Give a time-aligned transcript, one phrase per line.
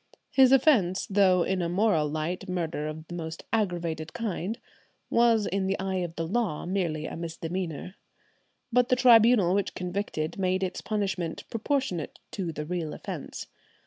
[0.31, 4.57] "His offence, though in a moral light murder of the most aggravated kind,
[5.11, 7.93] was in the eye of the law merely a misdemeanour."
[8.73, 13.45] But the tribunal which convicted made its punishment proportionate to the real offence.